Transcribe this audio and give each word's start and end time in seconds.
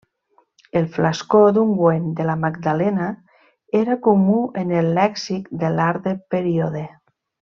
El 0.79 0.85
flascó 0.93 1.41
d'ungüent 1.57 2.07
de 2.19 2.25
la 2.29 2.37
Magdalena 2.45 3.09
era 3.83 3.99
comú 4.09 4.41
en 4.65 4.75
el 4.81 4.89
lèxic 5.01 5.53
de 5.65 5.73
l'art 5.77 6.09
del 6.09 6.19
període. 6.37 6.85